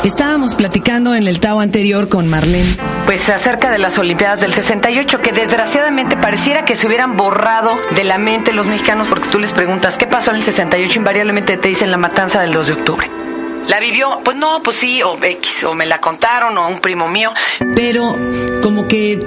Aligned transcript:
Estábamos 0.03 0.55
platicando 0.55 1.13
en 1.13 1.27
el 1.27 1.41
Tao 1.41 1.59
anterior 1.59 2.07
con 2.07 2.25
Marlene. 2.27 2.77
Pues 3.05 3.29
acerca 3.29 3.69
de 3.69 3.79
las 3.79 3.97
Olimpiadas 3.99 4.39
del 4.39 4.53
68, 4.53 5.21
que 5.21 5.33
desgraciadamente 5.33 6.15
pareciera 6.15 6.63
que 6.63 6.77
se 6.77 6.87
hubieran 6.87 7.17
borrado 7.17 7.77
de 7.95 8.05
la 8.05 8.17
mente 8.17 8.53
los 8.53 8.69
mexicanos, 8.69 9.07
porque 9.07 9.27
tú 9.27 9.39
les 9.39 9.51
preguntas, 9.51 9.97
¿qué 9.97 10.07
pasó 10.07 10.31
en 10.31 10.37
el 10.37 10.43
68? 10.43 10.99
Invariablemente 10.99 11.57
te 11.57 11.67
dicen 11.67 11.91
la 11.91 11.97
matanza 11.97 12.39
del 12.39 12.53
2 12.53 12.67
de 12.67 12.73
octubre. 12.73 13.18
¿La 13.67 13.79
vivió? 13.79 14.19
Pues 14.23 14.35
no, 14.37 14.61
pues 14.63 14.77
sí, 14.77 15.01
o 15.03 15.17
X, 15.21 15.63
o 15.63 15.75
me 15.75 15.85
la 15.85 15.99
contaron, 15.99 16.57
o 16.57 16.67
un 16.67 16.79
primo 16.79 17.07
mío. 17.07 17.31
Pero 17.75 18.17
como 18.63 18.87
que 18.87 19.19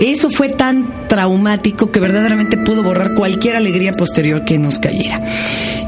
eso 0.00 0.30
fue 0.30 0.48
tan 0.48 1.08
traumático 1.08 1.90
que 1.90 2.00
verdaderamente 2.00 2.56
pudo 2.56 2.82
borrar 2.82 3.14
cualquier 3.14 3.56
alegría 3.56 3.92
posterior 3.92 4.44
que 4.44 4.58
nos 4.58 4.78
cayera. 4.78 5.20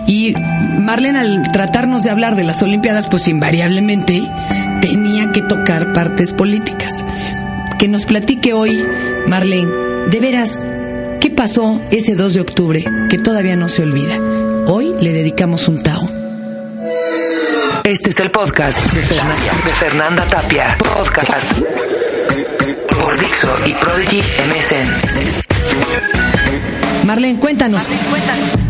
Y 0.06 0.34
Marlene, 0.34 1.18
al 1.18 1.52
tratarnos 1.52 2.02
de 2.02 2.10
hablar 2.10 2.34
de 2.34 2.44
las 2.44 2.62
Olimpiadas, 2.62 3.08
pues 3.08 3.28
invariablemente 3.28 4.22
tenía 4.80 5.32
que 5.32 5.42
tocar 5.42 5.92
partes 5.92 6.32
políticas. 6.32 7.04
Que 7.78 7.88
nos 7.88 8.06
platique 8.06 8.54
hoy, 8.54 8.82
Marlene, 9.26 9.70
de 10.10 10.20
veras, 10.20 10.58
¿qué 11.20 11.30
pasó 11.30 11.80
ese 11.90 12.14
2 12.14 12.34
de 12.34 12.40
octubre 12.40 12.84
que 13.10 13.18
todavía 13.18 13.56
no 13.56 13.68
se 13.68 13.82
olvida? 13.82 14.16
Hoy 14.66 14.94
le 15.00 15.12
dedicamos 15.12 15.68
un 15.68 15.82
Tao. 15.82 16.17
Este 17.88 18.10
es 18.10 18.20
el 18.20 18.30
podcast 18.30 18.78
de 18.92 19.02
Fernanda, 19.02 19.52
de 19.64 19.72
Fernanda 19.72 20.22
Tapia. 20.26 20.76
Podcast 20.76 21.50
por 22.86 23.18
Dixo 23.18 23.48
y 23.64 23.72
Prodigy 23.72 24.20
MSN. 24.20 24.90
Marlene, 27.06 27.40
cuéntanos. 27.40 27.88
Cuéntanos. 28.10 28.67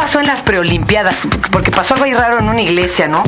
Primero, 0.00 0.06
¿qué 0.06 0.06
pasó 0.06 0.20
en 0.20 0.26
las 0.26 0.40
preolimpiadas? 0.42 1.20
Porque 1.50 1.70
pasó 1.70 1.94
algo 1.94 2.06
ahí 2.06 2.14
raro 2.14 2.38
en 2.38 2.48
una 2.48 2.62
iglesia, 2.62 3.08
¿no? 3.08 3.22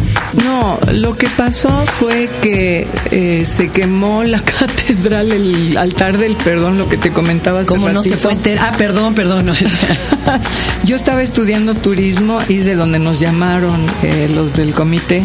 No, 0.45 0.79
lo 0.93 1.15
que 1.17 1.29
pasó 1.29 1.85
fue 1.87 2.31
que 2.41 2.87
eh, 3.11 3.45
se 3.47 3.71
quemó 3.71 4.25
la 4.25 4.41
catedral, 4.59 5.33
el 5.33 5.77
altar 5.77 6.19
del 6.19 6.35
perdón, 6.37 6.79
lo 6.79 6.89
que 6.89 6.97
te 6.97 7.11
comentaba 7.11 7.61
hace 7.61 7.69
¿Cómo 7.69 7.89
no 7.91 8.03
se 8.03 8.17
fue 8.17 8.33
entera? 8.33 8.69
Ah, 8.69 8.77
perdón, 8.77 9.15
perdón. 9.15 9.47
no. 9.47 9.53
Yo 10.85 10.97
estaba 10.97 11.23
estudiando 11.23 11.75
turismo 11.75 12.41
y 12.49 12.59
es 12.59 12.65
de 12.65 12.75
donde 12.75 12.99
nos 12.99 13.21
llamaron 13.21 13.87
eh, 14.03 14.29
los 14.33 14.55
del 14.55 14.73
comité. 14.73 15.25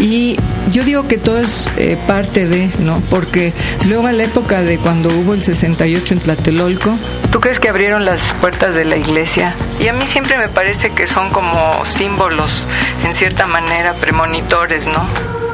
Y 0.00 0.36
yo 0.70 0.82
digo 0.84 1.06
que 1.06 1.18
todo 1.18 1.38
es 1.38 1.70
eh, 1.76 1.96
parte 2.06 2.46
de, 2.46 2.70
¿no? 2.80 3.00
Porque 3.10 3.52
luego 3.86 4.06
a 4.06 4.12
la 4.12 4.24
época 4.24 4.60
de 4.62 4.78
cuando 4.78 5.08
hubo 5.08 5.34
el 5.34 5.40
68 5.42 6.14
en 6.14 6.20
Tlatelolco, 6.20 6.98
¿tú 7.30 7.40
crees 7.40 7.60
que 7.60 7.68
abrieron 7.68 8.04
las 8.04 8.20
puertas 8.40 8.74
de 8.74 8.84
la 8.84 8.96
iglesia? 8.96 9.54
Y 9.80 9.88
a 9.88 9.92
mí 9.92 10.04
siempre 10.06 10.36
me 10.36 10.48
parece 10.48 10.90
que 10.90 11.06
son 11.06 11.30
como 11.30 11.84
símbolos, 11.84 12.66
en 13.04 13.14
cierta 13.14 13.46
manera, 13.46 13.94
premonitores, 13.94 14.86
¿no? 14.86 15.06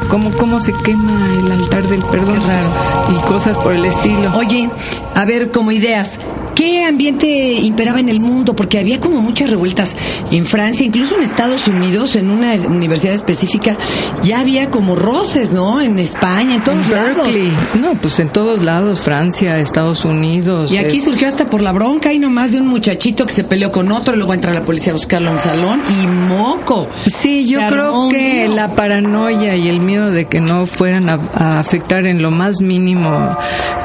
Como 0.09 0.33
cómo 0.37 0.59
se 0.59 0.73
quema 0.73 1.29
el 1.39 1.53
altar 1.53 1.87
del 1.87 2.03
perdón 2.07 2.41
Qué 2.41 2.47
raro. 2.47 2.73
y 3.11 3.15
cosas 3.29 3.59
por 3.61 3.73
el 3.73 3.85
estilo. 3.85 4.33
Oye, 4.35 4.69
a 5.15 5.25
ver, 5.25 5.51
como 5.53 5.71
ideas, 5.71 6.19
¿qué 6.61 6.84
ambiente 6.84 7.27
imperaba 7.55 8.00
en 8.00 8.11
el 8.11 8.20
mundo? 8.20 8.55
Porque 8.55 8.78
había 8.78 9.00
como 9.00 9.22
muchas 9.22 9.48
revueltas 9.48 9.97
en 10.30 10.44
Francia, 10.44 10.84
incluso 10.84 11.16
en 11.16 11.22
Estados 11.22 11.66
Unidos, 11.69 12.16
en 12.16 12.30
una 12.30 12.53
universidad 12.69 13.14
específica, 13.14 13.77
ya 14.22 14.41
había 14.41 14.70
como 14.70 14.94
roces, 14.94 15.55
¿no? 15.55 15.81
En 15.81 15.98
España, 15.98 16.56
en 16.56 16.64
todos 16.64 16.84
En 16.86 16.92
lados. 16.92 17.16
Berkeley. 17.28 17.53
No, 17.81 17.94
pues 17.94 18.19
en 18.20 18.28
todos 18.28 18.62
lados, 18.62 19.00
Francia, 19.00 19.58
Estados 19.58 20.04
Unidos. 20.04 20.70
Y 20.70 20.76
aquí 20.76 20.99
eh, 20.99 21.00
surgió 21.00 21.28
hasta 21.28 21.47
por 21.47 21.62
la 21.62 21.72
bronca 21.72 22.12
y 22.12 22.19
nomás 22.19 22.53
de 22.53 22.60
un 22.60 22.66
muchachito 22.69 23.25
que 23.25 23.32
se 23.32 23.44
peleó 23.44 23.72
con 23.72 23.91
otro, 23.91 24.15
y 24.15 24.19
luego 24.19 24.34
entra 24.34 24.53
la 24.53 24.62
policía 24.62 24.93
a 24.93 24.97
buscarlo 24.97 25.31
a 25.31 25.32
un 25.32 25.38
salón 25.38 25.81
y 25.88 26.06
moco. 26.06 26.88
Sí, 27.06 27.47
yo 27.47 27.60
Se 27.60 27.69
creo 27.69 28.09
que 28.10 28.49
la 28.49 28.69
paranoia 28.69 29.56
y 29.56 29.69
el 29.69 29.81
miedo 29.81 30.10
de 30.10 30.26
que 30.26 30.41
no 30.43 30.66
fueran 30.66 31.09
a, 31.09 31.19
a 31.34 31.59
afectar 31.59 32.06
en 32.06 32.20
lo 32.20 32.31
más 32.31 32.60
mínimo 32.60 33.34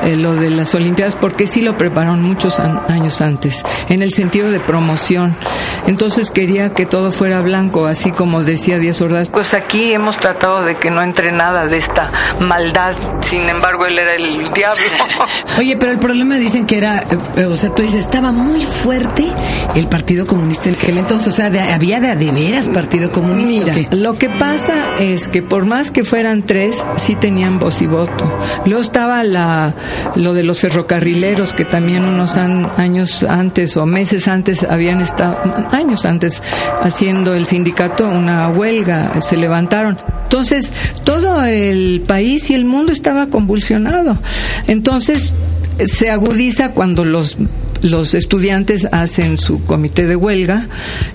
eh, 0.03 0.17
lo 0.17 0.35
de 0.35 0.49
las 0.49 0.75
Olimpiadas, 0.75 1.15
porque 1.15 1.47
sí 1.47 1.61
lo 1.61 1.77
prepararon 1.77 2.21
muchos 2.21 2.59
an- 2.59 2.64
años 2.87 3.21
antes, 3.21 3.63
en 3.89 4.01
el 4.01 4.11
sentido 4.13 4.49
de 4.51 4.59
promoción. 4.59 5.35
Entonces 5.87 6.31
quería 6.31 6.69
que 6.73 6.85
todo 6.85 7.11
fuera 7.11 7.41
blanco, 7.41 7.85
así 7.85 8.11
como 8.11 8.43
decía 8.43 8.79
Díaz 8.79 9.01
Ordaz. 9.01 9.29
Pues 9.29 9.53
aquí 9.53 9.93
hemos 9.93 10.17
tratado 10.17 10.63
de 10.63 10.75
que 10.77 10.89
no 10.91 11.01
entre 11.01 11.31
nada 11.31 11.67
de 11.67 11.77
esta 11.77 12.11
maldad, 12.39 12.93
sin 13.21 13.47
embargo 13.49 13.85
él 13.85 13.99
era 13.99 14.15
el 14.15 14.51
diablo. 14.53 14.81
Oye, 15.59 15.77
pero 15.77 15.91
el 15.91 15.99
problema 15.99 16.37
dicen 16.37 16.65
que 16.65 16.77
era, 16.77 16.99
eh, 17.01 17.05
eh, 17.37 17.45
o 17.45 17.55
sea, 17.55 17.69
tú 17.73 17.81
dices, 17.83 17.99
estaba 18.05 18.31
muy 18.31 18.63
fuerte 18.63 19.31
el 19.75 19.87
Partido 19.87 20.25
Comunista 20.25 20.69
en 20.69 20.75
aquel 20.75 20.97
entonces, 20.97 21.33
o 21.33 21.35
sea, 21.35 21.49
de- 21.49 21.59
había 21.59 21.99
de 21.99 22.15
de 22.15 22.31
veras 22.31 22.67
Partido 22.69 23.11
Comunista. 23.11 23.73
Lo 23.91 24.17
que 24.17 24.29
pasa 24.29 24.73
es 24.99 25.27
que 25.27 25.41
por 25.41 25.65
más 25.65 25.91
que 25.91 26.03
fueran 26.03 26.43
tres, 26.43 26.83
sí 26.97 27.15
tenían 27.15 27.59
voz 27.59 27.81
y 27.81 27.87
voto. 27.87 28.31
Luego 28.65 28.79
estaba 28.81 29.23
la, 29.23 29.73
lo 30.15 30.33
de 30.33 30.43
los 30.43 30.59
ferrocarrileros, 30.61 31.51
que 31.53 31.65
también 31.65 32.05
unos 32.05 32.37
años 32.77 33.23
antes 33.23 33.75
o 33.75 33.85
meses 33.85 34.27
antes 34.27 34.63
habían 34.63 35.01
estado, 35.01 35.37
años 35.71 36.05
antes, 36.05 36.41
haciendo 36.81 37.33
el 37.35 37.45
sindicato 37.45 38.07
una 38.07 38.47
huelga, 38.49 39.21
se 39.21 39.35
levantaron. 39.35 39.97
Entonces, 40.23 40.73
todo 41.03 41.43
el 41.43 42.03
país 42.07 42.49
y 42.49 42.53
el 42.53 42.65
mundo 42.65 42.91
estaba 42.91 43.27
convulsionado. 43.27 44.17
Entonces, 44.67 45.33
se 45.91 46.09
agudiza 46.09 46.69
cuando 46.71 47.03
los 47.03 47.37
los 47.85 48.15
estudiantes 48.15 48.87
hacen 48.91 49.37
su 49.37 49.63
comité 49.63 50.07
de 50.07 50.15
huelga 50.15 50.67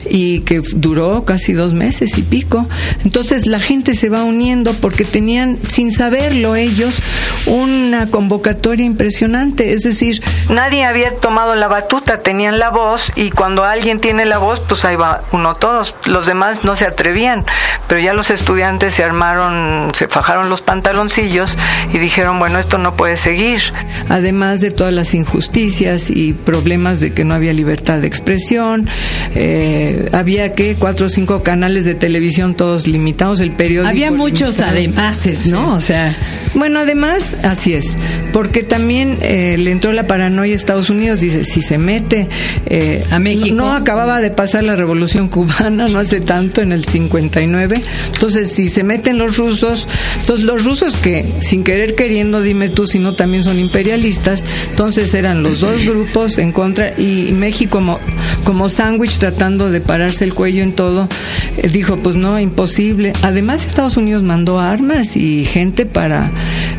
y 0.08 0.40
que 0.40 0.62
duró 0.74 1.24
casi 1.24 1.52
dos 1.52 1.74
meses 1.74 2.16
y 2.16 2.22
pico. 2.22 2.66
Entonces 3.04 3.46
la 3.46 3.58
gente 3.58 3.94
se 3.94 4.08
va 4.08 4.22
uniendo 4.22 4.72
porque 4.74 5.04
tenían, 5.04 5.58
sin 5.62 5.90
saberlo 5.90 6.54
ellos, 6.54 7.02
una 7.46 8.10
convocatoria 8.10 8.86
impresionante. 8.86 9.72
Es 9.72 9.82
decir, 9.82 10.22
nadie 10.48 10.84
había 10.84 11.16
tomado 11.16 11.56
la 11.56 11.66
batuta, 11.66 12.22
tenían 12.22 12.60
la 12.60 12.70
voz 12.70 13.12
y 13.16 13.30
cuando 13.30 13.64
alguien 13.64 13.98
tiene 13.98 14.24
la 14.24 14.38
voz, 14.38 14.60
pues 14.60 14.84
ahí 14.84 14.94
va 14.94 15.24
uno 15.32 15.56
todos. 15.56 15.96
Los 16.04 16.26
demás 16.26 16.62
no 16.62 16.76
se 16.76 16.86
atrevían, 16.86 17.44
pero 17.88 18.00
ya 18.00 18.14
los 18.14 18.30
estudiantes 18.30 18.94
se 18.94 19.02
armaron, 19.02 19.90
se 19.92 20.06
fajaron 20.06 20.48
los 20.48 20.62
pantaloncillos 20.62 21.58
y 21.92 21.98
dijeron, 21.98 22.38
bueno, 22.38 22.60
esto 22.60 22.78
no 22.78 22.94
puede 22.94 23.16
seguir. 23.16 23.60
Además 24.08 24.60
de 24.60 24.70
todas 24.70 24.92
las 24.92 25.14
injusticias 25.14 26.10
y 26.10 26.32
problemas 26.32 26.59
de 26.64 27.12
que 27.12 27.24
no 27.24 27.34
había 27.34 27.52
libertad 27.52 27.98
de 28.00 28.06
expresión, 28.06 28.86
eh, 29.34 30.08
había 30.12 30.52
que 30.52 30.76
cuatro 30.76 31.06
o 31.06 31.08
cinco 31.08 31.42
canales 31.42 31.84
de 31.84 31.94
televisión 31.94 32.54
todos 32.54 32.86
limitados, 32.86 33.40
el 33.40 33.50
periódico. 33.50 33.88
Había 33.88 34.12
muchos 34.12 34.58
limitado. 34.58 34.70
ademases, 34.70 35.46
¿no? 35.46 35.74
O 35.74 35.80
sea, 35.80 36.16
Bueno, 36.54 36.80
además, 36.80 37.36
así 37.42 37.74
es, 37.74 37.96
porque 38.32 38.62
también 38.62 39.18
eh, 39.22 39.56
le 39.58 39.70
entró 39.70 39.92
la 39.92 40.06
paranoia 40.06 40.52
a 40.52 40.56
Estados 40.56 40.90
Unidos, 40.90 41.20
dice, 41.20 41.44
si 41.44 41.60
se 41.60 41.78
mete 41.78 42.28
eh, 42.66 43.04
A 43.10 43.18
México. 43.18 43.54
No 43.54 43.72
acababa 43.72 44.20
de 44.20 44.30
pasar 44.30 44.64
la 44.64 44.76
revolución 44.76 45.28
cubana, 45.28 45.88
no 45.88 45.98
hace 45.98 46.20
tanto, 46.20 46.60
en 46.60 46.72
el 46.72 46.84
59, 46.84 47.80
entonces 48.12 48.52
si 48.52 48.68
se 48.68 48.82
meten 48.82 49.18
los 49.18 49.36
rusos, 49.36 49.88
entonces 50.20 50.44
los 50.44 50.64
rusos 50.64 50.96
que 50.96 51.24
sin 51.40 51.64
querer 51.64 51.94
queriendo, 51.94 52.42
dime 52.42 52.68
tú, 52.68 52.86
si 52.86 52.98
no 52.98 53.14
también 53.14 53.44
son 53.44 53.58
imperialistas, 53.58 54.44
entonces 54.70 55.14
eran 55.14 55.42
los 55.42 55.60
dos 55.60 55.84
grupos 55.86 56.38
en 56.38 56.49
contra 56.52 56.98
y 56.98 57.32
México 57.32 57.70
como, 57.70 57.98
como 58.44 58.68
sándwich 58.68 59.18
tratando 59.18 59.70
de 59.70 59.80
pararse 59.80 60.24
el 60.24 60.34
cuello 60.34 60.62
en 60.62 60.72
todo, 60.72 61.08
eh, 61.56 61.68
dijo, 61.68 61.96
pues 61.96 62.16
no, 62.16 62.38
imposible. 62.38 63.12
Además 63.22 63.64
Estados 63.64 63.96
Unidos 63.96 64.22
mandó 64.22 64.58
armas 64.60 65.16
y 65.16 65.44
gente 65.44 65.86
para, 65.86 66.30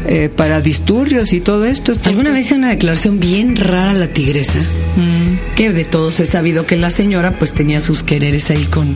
eh, 0.08 0.30
para 0.36 0.62
disturbios 0.62 1.34
y 1.34 1.40
todo 1.40 1.66
esto. 1.66 1.94
alguna 2.06 2.32
vez 2.32 2.52
una 2.52 2.70
declaración 2.70 3.20
bien 3.20 3.56
rara 3.56 3.94
la 3.94 4.08
tigresa, 4.08 4.60
Mm. 4.96 5.56
que 5.56 5.72
de 5.72 5.86
todos 5.86 6.20
he 6.20 6.26
sabido 6.26 6.66
que 6.66 6.76
la 6.76 6.92
señora 6.92 7.32
pues 7.32 7.54
tenía 7.54 7.80
sus 7.80 8.04
quereres 8.04 8.50
ahí 8.50 8.66
con 8.66 8.96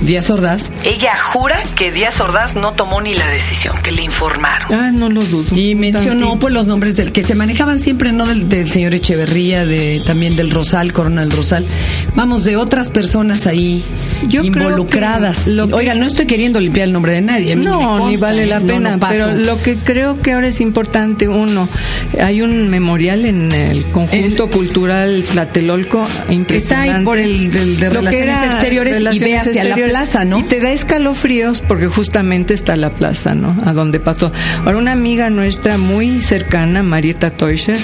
Díaz 0.00 0.28
Ordaz 0.30 0.70
Ella 0.84 1.16
jura 1.16 1.56
que 1.76 1.92
Díaz 1.92 2.20
Ordaz 2.20 2.56
no 2.56 2.72
tomó 2.72 3.00
ni 3.00 3.14
la 3.14 3.28
decisión, 3.28 3.76
que 3.82 3.92
le 3.92 4.02
informaron. 4.02 4.74
Ah, 4.74 4.90
no 4.92 5.08
lo 5.08 5.22
dudo. 5.22 5.56
y 5.56 5.74
mencionó 5.74 6.20
Tantito. 6.20 6.38
pues 6.40 6.54
los 6.54 6.66
nombres 6.66 6.96
del 6.96 7.12
que 7.12 7.22
se 7.22 7.34
manejaban 7.34 7.78
siempre, 7.78 8.12
no 8.12 8.26
del, 8.26 8.48
del 8.48 8.68
señor 8.70 8.94
Echeverría, 8.94 9.64
de 9.66 10.02
también 10.04 10.36
del 10.36 10.50
Rosal, 10.50 10.92
Coronel 10.92 11.30
Rosal, 11.30 11.64
vamos, 12.14 12.44
de 12.44 12.56
otras 12.56 12.88
personas 12.88 13.46
ahí 13.46 13.84
Yo 14.28 14.40
creo 14.40 14.52
que 14.52 14.58
involucradas. 14.58 15.38
que 15.44 15.60
Oiga, 15.74 15.92
es- 15.92 15.98
no 15.98 16.06
estoy 16.06 16.26
queriendo 16.26 16.60
limpiar 16.60 16.86
el 16.86 16.92
nombre 16.92 17.12
de 17.12 17.20
nadie. 17.22 17.52
a 17.52 17.56
mí 17.56 17.64
No, 17.64 18.08
ni 18.08 18.16
vale 18.16 18.46
la 18.46 18.60
pena, 18.60 18.96
no 18.96 19.08
pero 19.08 19.32
lo 19.32 19.60
que 19.62 19.76
creo 19.76 20.20
que 20.20 20.32
ahora 20.32 20.48
es 20.48 20.60
importante, 20.60 21.28
uno, 21.28 21.68
hay 22.20 22.42
un 22.42 22.68
memorial 22.68 23.24
en 23.24 23.52
el 23.52 23.84
conjunto 23.86 24.48
cultural 24.50 25.24
Tlatelolco 25.30 26.06
impresionante. 26.28 26.88
Está 26.88 26.98
ahí 26.98 27.04
por 27.04 27.18
el 27.18 27.50
de 27.78 27.86
Lo 27.88 27.94
Relaciones 28.00 28.42
Exteriores 28.44 28.96
y 28.96 28.98
Relaciones 28.98 29.44
ve 29.44 29.50
hacia 29.50 29.64
la 29.64 29.76
plaza, 29.76 30.24
¿no? 30.24 30.38
Y 30.38 30.42
te 30.44 30.60
da 30.60 30.70
escalofríos 30.70 31.62
porque 31.66 31.86
justamente 31.86 32.54
está 32.54 32.76
la 32.76 32.90
plaza, 32.90 33.34
¿no? 33.34 33.56
A 33.64 33.72
donde 33.72 34.00
pasó. 34.00 34.32
Ahora, 34.64 34.78
una 34.78 34.92
amiga 34.92 35.30
nuestra 35.30 35.78
muy 35.78 36.20
cercana, 36.22 36.82
Marieta 36.82 37.30
Teuscher, 37.30 37.78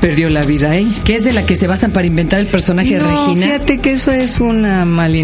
perdió 0.00 0.30
la 0.30 0.42
vida 0.42 0.70
ahí. 0.70 0.96
que 1.04 1.16
es 1.16 1.24
de 1.24 1.32
la 1.32 1.44
que 1.44 1.56
se 1.56 1.66
basan 1.66 1.90
para 1.90 2.06
inventar 2.06 2.38
el 2.40 2.46
personaje 2.46 2.94
de 2.98 3.00
Regina. 3.00 3.46
fíjate 3.46 3.78
que 3.78 3.92
eso 3.92 4.12
es 4.12 4.38
una 4.40 4.84
mala 4.84 5.16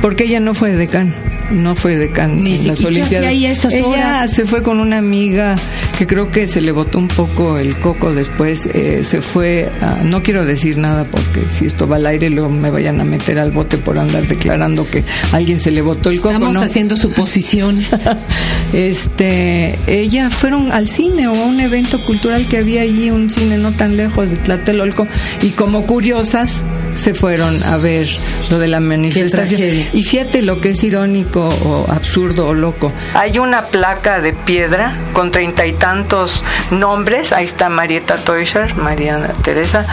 porque 0.00 0.24
ella 0.24 0.40
no 0.40 0.54
fue 0.54 0.72
decán, 0.72 1.12
no 1.50 1.74
fue 1.74 1.96
decán 1.96 2.44
Ni 2.44 2.52
en 2.52 2.56
si- 2.58 2.68
las 2.68 2.78
¿y 2.80 2.82
qué 2.82 2.88
Olimpiadas. 2.88 3.32
esas 3.32 3.72
ella 3.74 3.86
horas? 3.88 4.30
se 4.32 4.44
fue 4.46 4.62
con 4.62 4.78
una 4.80 4.98
amiga 4.98 5.56
que 5.98 6.06
creo 6.06 6.30
que 6.30 6.46
se 6.46 6.60
le 6.60 6.70
botó 6.72 6.98
un 6.98 7.08
poco 7.08 7.58
el 7.58 7.78
coco 7.80 8.12
después, 8.14 8.68
eh, 8.72 9.00
se 9.02 9.20
fue, 9.20 9.70
a- 9.80 10.04
no 10.04 10.22
quiero 10.22 10.44
decir 10.44 10.76
nada 10.78 11.04
porque 11.04 11.48
si 11.48 11.64
esto 11.66 11.88
va 11.88 11.96
al 11.96 12.06
aire 12.06 12.30
luego 12.30 12.48
me 12.50 12.70
vayan 12.70 13.00
a 13.00 13.04
meter 13.04 13.38
al 13.38 13.50
bote 13.50 13.76
por 13.78 13.98
andar 13.98 14.26
declarando 14.28 14.88
que 14.88 15.04
a 15.32 15.36
alguien 15.36 15.58
se 15.58 15.70
le 15.72 15.80
botó 15.82 16.10
el 16.10 16.18
coco. 16.20 16.34
Estamos 16.34 16.54
¿no? 16.54 16.60
haciendo 16.62 16.96
suposiciones. 16.96 17.96
este, 18.72 19.78
ella 19.86 20.30
fueron 20.30 20.70
al 20.72 20.88
cine 20.88 21.28
o 21.28 21.34
a 21.34 21.46
un 21.46 21.60
evento 21.60 21.98
cultural 22.04 22.46
que 22.46 22.58
había 22.58 22.82
allí, 22.82 23.10
un 23.10 23.30
cine 23.30 23.58
no 23.58 23.72
tan 23.72 23.96
lejos 23.96 24.30
de 24.30 24.36
Tlatelolco, 24.36 25.06
y 25.42 25.50
como 25.50 25.86
curiosas 25.86 26.64
se 26.98 27.14
fueron 27.14 27.62
a 27.62 27.76
ver 27.76 28.08
lo 28.50 28.58
de 28.58 28.66
la 28.66 28.80
manifestación. 28.80 29.60
Y 29.92 30.02
fíjate 30.02 30.42
lo 30.42 30.60
que 30.60 30.70
es 30.70 30.82
irónico 30.82 31.48
o 31.48 31.86
absurdo 31.90 32.48
o 32.48 32.54
loco. 32.54 32.92
Hay 33.14 33.38
una 33.38 33.66
placa 33.66 34.20
de 34.20 34.32
piedra 34.32 34.98
con 35.12 35.30
treinta 35.30 35.64
y 35.66 35.72
tantos 35.72 36.44
nombres. 36.70 37.32
Ahí 37.32 37.44
está 37.44 37.68
Marieta 37.68 38.16
Teuscher, 38.16 38.74
Mariana 38.74 39.28
Teresa. 39.42 39.86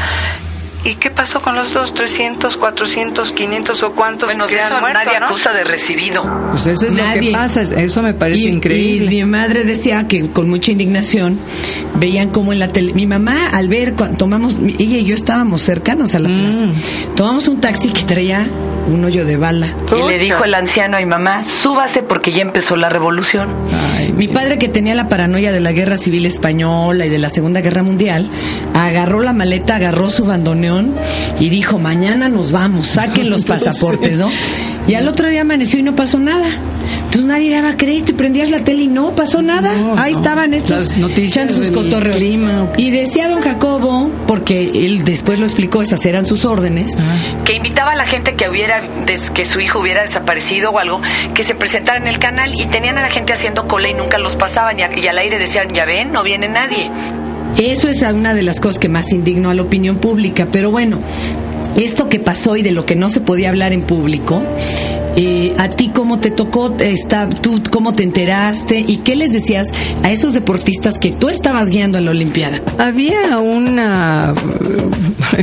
¿Y 0.85 0.95
qué 0.95 1.09
pasó 1.09 1.41
con 1.41 1.55
los 1.55 1.73
dos 1.73 1.93
300, 1.95 2.57
400, 2.57 3.31
500 3.33 3.83
o 3.83 3.91
cuántos 3.93 4.29
Bueno, 4.29 4.45
que 4.45 4.53
de 4.55 4.61
eso 4.61 4.75
han 4.75 4.81
muerto, 4.81 4.99
nadie 5.03 5.19
no? 5.19 5.25
acusa 5.25 5.51
de 5.51 5.63
recibido. 5.63 6.21
Pues 6.51 6.67
eso 6.67 6.85
es 6.85 6.93
lo 6.93 7.03
que 7.19 7.31
pasa, 7.31 7.61
eso 7.63 8.01
me 8.03 8.13
parece 8.13 8.41
Y- 8.41 8.47
increíble. 8.49 9.11
Y 9.11 9.23
mi 9.23 9.25
madre 9.31 9.63
decía 9.63 10.07
que 10.07 10.29
con 10.29 10.47
mucha 10.47 10.71
indignación 10.71 11.39
veían 11.95 12.29
como 12.29 12.53
en 12.53 12.59
la 12.59 12.71
tele. 12.71 12.93
Mi 12.93 13.07
mamá, 13.07 13.49
al 13.51 13.67
ver, 13.67 13.93
cuando 13.95 14.17
tomamos, 14.17 14.59
ella 14.77 14.97
y 14.97 15.05
yo 15.05 15.15
estábamos 15.15 15.61
cercanos 15.63 16.13
a 16.13 16.19
la 16.19 16.29
Mm. 16.29 16.39
plaza. 16.39 16.65
Tomamos 17.15 17.47
un 17.47 17.59
taxi 17.59 17.89
que 17.89 18.03
traía 18.03 18.45
un 18.87 19.03
hoyo 19.05 19.25
de 19.25 19.37
bala. 19.37 19.67
Y 19.97 20.07
le 20.07 20.19
dijo 20.19 20.43
el 20.43 20.53
anciano 20.53 20.97
a 20.97 20.99
mi 20.99 21.05
mamá, 21.05 21.43
súbase 21.43 22.03
porque 22.03 22.31
ya 22.31 22.41
empezó 22.41 22.75
la 22.75 22.89
revolución. 22.89 23.49
Ay, 23.97 24.11
Mi 24.11 24.27
padre, 24.27 24.57
que 24.57 24.67
tenía 24.67 24.95
la 24.95 25.09
paranoia 25.09 25.51
de 25.51 25.59
la 25.59 25.71
guerra 25.71 25.97
civil 25.97 26.25
española 26.25 27.05
y 27.05 27.09
de 27.09 27.19
la 27.19 27.29
Segunda 27.29 27.61
Guerra 27.61 27.83
Mundial, 27.83 28.29
agarró 28.73 29.21
la 29.21 29.33
maleta, 29.33 29.75
agarró 29.75 30.09
su 30.09 30.25
bandoneón 30.25 30.93
y 31.39 31.49
dijo: 31.49 31.77
Mañana 31.79 32.29
nos 32.29 32.51
vamos, 32.51 32.87
saquen 32.87 33.29
los 33.29 33.43
pasaportes, 33.45 34.19
¿no? 34.19 34.29
Y 34.87 34.93
al 34.93 35.07
otro 35.07 35.29
día 35.29 35.41
amaneció 35.41 35.79
y 35.79 35.83
no 35.83 35.95
pasó 35.95 36.19
nada. 36.19 36.45
Entonces 37.15 37.29
nadie 37.31 37.49
daba 37.55 37.77
crédito 37.77 38.11
y 38.11 38.15
prendías 38.15 38.49
la 38.51 38.59
tele 38.59 38.83
y 38.83 38.87
no 38.87 39.13
pasó 39.13 39.41
nada. 39.41 39.73
No, 39.77 39.97
Ahí 39.97 40.11
no. 40.11 40.17
estaban 40.17 40.53
estos 40.53 40.97
noticias 40.97 41.49
sus 41.53 41.71
cotorreos. 41.71 42.17
clima. 42.17 42.67
Y 42.75 42.89
decía 42.91 43.29
don 43.29 43.39
Jacobo, 43.41 44.09
porque 44.27 44.85
él 44.85 45.05
después 45.05 45.39
lo 45.39 45.45
explicó, 45.45 45.81
esas 45.81 46.05
eran 46.05 46.25
sus 46.25 46.43
órdenes, 46.43 46.91
Que 47.45 47.53
invitaba 47.53 47.93
a 47.93 47.95
la 47.95 48.05
gente 48.05 48.35
que 48.35 48.49
hubiera, 48.49 48.81
que 49.33 49.45
su 49.45 49.61
hijo 49.61 49.79
hubiera 49.79 50.01
desaparecido 50.01 50.71
o 50.71 50.79
algo, 50.79 51.01
que 51.33 51.45
se 51.45 51.55
presentara 51.55 51.97
en 51.99 52.07
el 52.07 52.19
canal 52.19 52.53
y 52.53 52.65
tenían 52.65 52.97
a 52.97 53.01
la 53.01 53.09
gente 53.09 53.31
haciendo 53.31 53.65
cola 53.65 53.87
y 53.89 53.93
nunca 53.93 54.17
los 54.17 54.35
pasaban 54.35 54.77
y, 54.77 54.83
a- 54.83 54.99
y 54.99 55.07
al 55.07 55.17
aire 55.17 55.39
decían, 55.39 55.69
ya 55.73 55.85
ven, 55.85 56.11
no 56.11 56.21
viene 56.21 56.49
nadie. 56.49 56.91
Eso 57.57 57.87
es 57.87 58.01
una 58.01 58.33
de 58.33 58.43
las 58.43 58.59
cosas 58.59 58.77
que 58.77 58.89
más 58.89 59.13
indignó 59.13 59.51
a 59.51 59.53
la 59.53 59.61
opinión 59.61 59.95
pública. 59.99 60.47
Pero 60.51 60.69
bueno, 60.69 60.99
esto 61.77 62.09
que 62.09 62.19
pasó 62.19 62.57
y 62.57 62.61
de 62.61 62.71
lo 62.71 62.85
que 62.85 62.97
no 62.97 63.07
se 63.07 63.21
podía 63.21 63.47
hablar 63.47 63.71
en 63.71 63.83
público, 63.83 64.41
eh, 65.15 65.53
¿a 65.57 65.69
ti 65.69 65.89
cómo 65.93 66.19
te 66.19 66.31
tocó? 66.31 66.75
Está, 66.79 67.27
¿Tú 67.29 67.61
cómo 67.71 67.93
te 67.93 68.03
enteraste? 68.03 68.79
¿Y 68.79 68.97
qué 68.97 69.15
les 69.15 69.31
decías 69.33 69.67
a 70.03 70.11
esos 70.11 70.33
deportistas 70.33 70.99
que 70.99 71.11
tú 71.11 71.29
estabas 71.29 71.69
guiando 71.69 71.97
en 71.97 72.05
la 72.05 72.11
Olimpiada? 72.11 72.61
Había 72.77 73.37
una, 73.39 74.33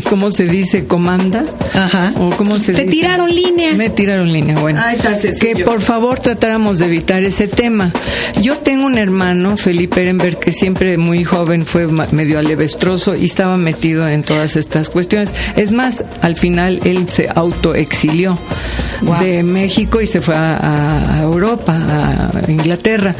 ¿cómo 0.08 0.30
se 0.30 0.44
dice? 0.46 0.86
Comanda. 0.86 1.44
Ajá. 1.74 2.12
¿O 2.18 2.30
cómo 2.30 2.56
se 2.58 2.72
Te 2.72 2.82
dice? 2.84 2.92
tiraron 2.92 3.34
línea. 3.34 3.74
Me 3.74 3.90
tiraron 3.90 4.32
línea, 4.32 4.58
bueno. 4.58 4.80
Ay, 4.82 4.96
tan 4.98 5.16
que 5.40 5.64
por 5.64 5.80
favor 5.80 6.18
tratáramos 6.18 6.78
de 6.78 6.86
evitar 6.86 7.22
ese 7.22 7.48
tema. 7.48 7.92
Yo 8.40 8.56
tengo 8.58 8.86
un 8.86 8.98
hermano, 8.98 9.56
Felipe 9.56 10.02
Ehrenberg, 10.02 10.38
que 10.38 10.52
siempre 10.52 10.98
muy 10.98 11.24
joven 11.24 11.64
fue 11.64 11.86
medio 12.12 12.38
alevestroso 12.38 13.14
y 13.16 13.24
estaba 13.24 13.56
metido 13.56 14.08
en 14.08 14.22
todas 14.22 14.56
estas 14.56 14.88
cuestiones. 14.90 15.34
Es 15.56 15.72
más, 15.72 16.04
al 16.20 16.36
final 16.36 16.80
él 16.84 17.08
se 17.08 17.28
autoexilió 17.34 18.38
de 19.20 19.42
México 19.62 20.00
y 20.00 20.06
se 20.06 20.20
fue 20.20 20.34
a, 20.34 21.20
Europa, 21.22 21.72
a 21.72 22.50
Inglaterra. 22.50 23.14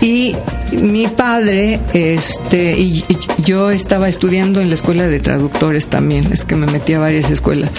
Y 0.00 0.34
mi 0.72 1.08
padre, 1.08 1.80
este, 1.92 2.78
y, 2.78 3.04
y 3.08 3.42
yo 3.42 3.70
estaba 3.70 4.08
estudiando 4.08 4.60
en 4.60 4.68
la 4.68 4.74
escuela 4.74 5.08
de 5.08 5.18
traductores 5.18 5.88
también, 5.88 6.32
es 6.32 6.44
que 6.44 6.54
me 6.54 6.66
metí 6.66 6.94
a 6.94 7.00
varias 7.00 7.30
escuelas. 7.30 7.70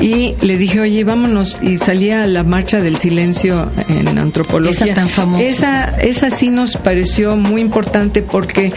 Y 0.00 0.36
le 0.40 0.56
dije, 0.56 0.80
oye, 0.80 1.02
vámonos. 1.02 1.58
Y 1.60 1.78
salía 1.78 2.26
la 2.26 2.44
marcha 2.44 2.80
del 2.80 2.96
silencio 2.96 3.70
en 3.88 4.18
antropología. 4.18 4.86
Esa 4.86 4.94
tan 4.94 5.08
famosa. 5.08 5.44
Esa, 5.44 5.84
esa 6.00 6.30
sí 6.30 6.50
nos 6.50 6.76
pareció 6.76 7.36
muy 7.36 7.60
importante 7.60 8.22
porque 8.22 8.72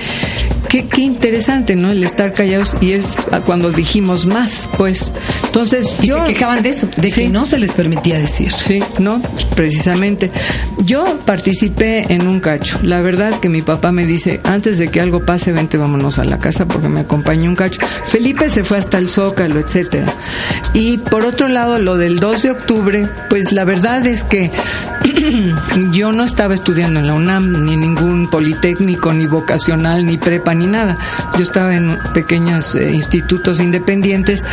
qué, 0.71 0.87
qué 0.87 1.01
interesante, 1.01 1.75
¿no? 1.75 1.91
El 1.91 2.03
estar 2.03 2.31
callados 2.33 2.77
y 2.81 2.93
es 2.93 3.15
cuando 3.45 3.71
dijimos 3.71 4.25
más, 4.25 4.69
pues. 4.77 5.11
Entonces, 5.45 5.97
Y 6.01 6.07
yo- 6.07 6.25
se 6.25 6.33
quejaban 6.33 6.63
de 6.63 6.69
eso, 6.69 6.87
de 6.97 7.11
Sí. 7.11 7.21
que 7.23 7.29
no 7.29 7.43
se 7.45 7.57
les 7.57 7.73
permitía 7.73 8.17
decir. 8.17 8.51
Sí, 8.53 8.79
no, 8.99 9.21
precisamente. 9.55 10.31
Yo 10.85 11.19
participé 11.25 12.05
en 12.13 12.25
un 12.27 12.39
cacho. 12.39 12.79
La 12.83 13.01
verdad 13.01 13.39
que 13.39 13.49
mi 13.49 13.61
papá 13.61 13.91
me 13.91 14.05
dice, 14.05 14.39
antes 14.45 14.77
de 14.77 14.87
que 14.87 15.01
algo 15.01 15.25
pase, 15.25 15.51
vente, 15.51 15.77
vámonos 15.77 16.17
a 16.19 16.23
la 16.23 16.39
casa 16.39 16.65
porque 16.65 16.87
me 16.87 17.01
acompañó 17.01 17.49
un 17.49 17.55
cacho. 17.55 17.81
Felipe 18.05 18.49
se 18.49 18.63
fue 18.63 18.77
hasta 18.77 18.97
el 18.97 19.07
Zócalo, 19.09 19.59
etcétera. 19.59 20.13
Y 20.73 20.97
por 20.99 21.25
otro 21.25 21.49
lado, 21.49 21.77
lo 21.79 21.97
del 21.97 22.19
2 22.19 22.43
de 22.43 22.51
octubre, 22.51 23.07
pues 23.29 23.51
la 23.51 23.65
verdad 23.65 24.05
es 24.07 24.23
que 24.23 24.49
yo 25.91 26.11
no 26.11 26.23
estaba 26.23 26.53
estudiando 26.53 26.99
en 26.99 27.07
la 27.07 27.13
UNAM, 27.13 27.65
ni 27.65 27.75
ningún 27.75 28.29
politécnico, 28.29 29.11
ni 29.13 29.25
vocacional, 29.25 30.05
ni 30.05 30.17
prepa, 30.17 30.53
ni 30.53 30.60
nada. 30.67 30.97
Yo 31.35 31.43
estaba 31.43 31.75
en 31.75 31.97
pequeños 32.13 32.75
eh, 32.75 32.91
institutos 32.91 33.59
independientes 33.59 34.43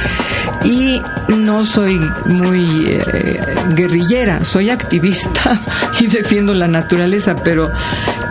y 0.65 1.03
no 1.29 1.65
soy 1.65 1.99
muy 2.27 2.87
eh, 2.89 3.41
guerrillera, 3.75 4.45
soy 4.45 4.71
activista 4.71 5.61
y 6.01 6.07
defiendo 6.07 6.55
la 6.55 6.69
naturaleza, 6.69 7.37
pero 7.37 7.71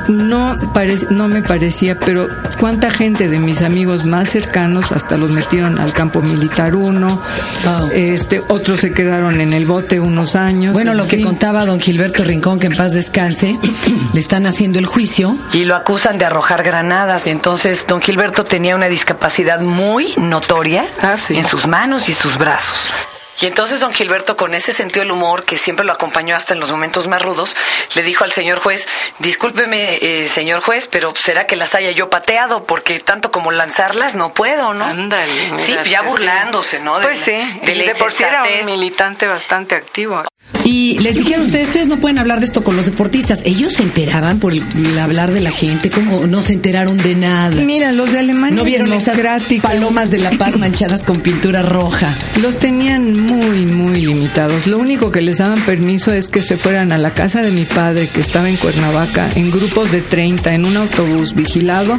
no, 0.08 0.56
parec- 0.74 1.10
no 1.10 1.28
me 1.28 1.42
parecía, 1.42 1.98
pero 2.00 2.28
cuánta 2.60 2.90
gente 2.92 3.28
de 3.30 3.40
mis 3.40 3.62
amigos 3.62 4.06
más 4.06 4.30
cercanos 4.30 4.92
hasta 4.92 5.18
los 5.18 5.32
metieron 5.32 5.80
al 5.80 5.94
campo 5.94 6.22
militar 6.22 6.76
uno, 6.76 7.22
Wow. 7.66 7.90
este, 7.94 8.42
otros 8.48 8.80
se 8.80 8.92
quedaron 8.94 9.42
en 9.42 9.54
el 9.54 9.66
bote 9.66 10.00
unos 10.00 10.36
años. 10.36 10.74
Bueno, 10.74 10.92
en 10.92 10.98
lo 10.98 11.08
que 11.08 11.22
contaba 11.22 11.66
don 11.66 11.80
Gilberto 11.80 12.24
Rincón, 12.24 12.60
que 12.60 12.68
en 12.68 12.76
paz 12.76 12.94
descanse, 12.94 13.58
le 14.14 14.20
están 14.20 14.46
haciendo 14.46 14.80
el 14.80 14.86
juicio 14.86 15.36
Y 15.54 15.66
lo 15.66 15.76
acusan 15.76 16.18
de 16.18 16.26
arrojar 16.26 16.64
granadas. 16.64 17.28
Y 17.28 17.30
entonces 17.32 17.86
don 17.88 18.02
Gilberto 18.02 18.44
tenía 18.44 18.76
una 18.76 18.88
discapacidad 18.88 19.60
muy 19.62 20.14
notoria 20.18 20.86
Ah, 21.02 21.18
sí. 21.18 21.36
en 21.38 21.44
sus 21.46 21.68
manos 21.68 22.10
y 22.10 22.14
sus 22.14 22.38
brazos. 22.38 22.90
Y 23.40 23.46
entonces 23.46 23.80
don 23.80 23.94
Gilberto, 23.94 24.36
con 24.36 24.54
ese 24.56 24.72
sentido 24.72 25.02
del 25.02 25.12
humor 25.12 25.46
que 25.46 25.58
siempre 25.58 25.86
lo 25.86 25.92
acompañó 25.92 26.36
hasta 26.36 26.54
en 26.54 26.60
los 26.60 26.72
momentos 26.72 27.08
más 27.08 27.22
rudos, 27.22 27.56
le 27.96 28.04
dijo 28.04 28.24
al 28.24 28.32
señor 28.32 28.60
juez, 28.60 28.88
discúlpeme, 29.20 29.98
eh, 30.02 30.28
señor 30.28 30.62
juez, 30.62 30.88
pero 30.88 31.14
será 31.16 31.46
que 31.46 31.56
las 31.56 31.76
haya 31.76 31.92
yo 31.92 32.10
pateado, 32.10 32.64
porque 32.64 33.00
tanto 33.00 33.32
como 33.32 33.52
lanzarlas 33.52 34.16
no 34.16 34.34
puedo, 34.34 34.74
¿no? 34.74 34.86
Ándale. 34.86 35.32
Sí, 35.60 35.72
mira, 35.72 35.84
ya 35.84 36.02
sí. 36.02 36.08
burlándose, 36.08 36.80
¿no? 36.80 36.98
De 36.98 37.04
Pues 37.04 37.20
sí, 37.20 37.32
de 37.64 37.76
la 37.76 37.84
de 37.86 37.96
por 37.96 38.12
sí 38.12 38.24
era 38.24 38.44
un 38.44 38.66
militante 38.66 39.28
bastante 39.28 39.76
activo. 39.76 40.24
Y 40.64 41.00
les 41.00 41.16
dijeron 41.16 41.46
ustedes, 41.46 41.68
ustedes 41.68 41.88
no 41.88 41.98
pueden 41.98 42.20
hablar 42.20 42.40
de 42.40 42.46
esto 42.46 42.62
con 42.62 42.76
los 42.76 42.86
deportistas. 42.86 43.42
Ellos 43.46 43.76
se 43.76 43.84
enteraban 43.84 44.40
por 44.40 44.52
el, 44.52 44.64
el 44.76 45.00
hablar 45.00 45.32
de 45.32 45.40
la 45.40 45.52
gente, 45.52 45.90
como 45.90 46.28
no 46.28 46.42
se 46.42 46.52
enteraron 46.52 46.98
de 46.98 47.16
nada. 47.16 47.56
Mira, 47.56 47.94
los 47.94 48.12
de 48.12 48.20
Alemania 48.20 48.58
No 48.58 48.66
vieron 48.66 48.92
esas 48.92 49.18
palomas 49.62 50.12
de 50.12 50.18
la 50.18 50.32
paz 50.32 50.58
manchadas 50.58 51.04
con 51.04 51.22
pintura 51.22 51.62
roja. 51.62 52.14
los 52.42 52.60
tenían 52.60 53.27
muy, 53.28 53.66
muy 53.66 54.02
limitados. 54.02 54.68
Lo 54.68 54.78
único 54.80 55.12
que 55.12 55.22
les 55.22 55.38
daban 55.38 55.60
permiso 55.62 56.12
es 56.12 56.28
que 56.30 56.42
se 56.42 56.58
fueran 56.58 56.92
a 56.92 56.98
la 56.98 57.14
casa 57.14 57.42
de 57.42 57.52
mi 57.52 57.66
padre, 57.66 58.08
que 58.08 58.22
estaba 58.22 58.50
en 58.50 58.56
Cuernavaca, 58.56 59.30
en 59.36 59.52
grupos 59.52 59.92
de 59.92 60.02
30, 60.02 60.54
en 60.54 60.66
un 60.66 60.78
autobús 60.78 61.36
vigilado. 61.36 61.96